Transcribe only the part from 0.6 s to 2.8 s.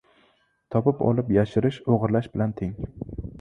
•Topib olib, yashirish o‘g‘irlash bilan teng.